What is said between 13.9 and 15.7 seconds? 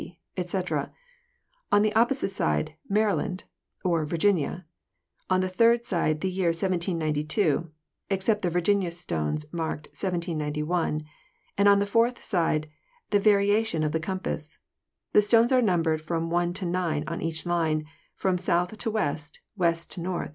the compass. The stones are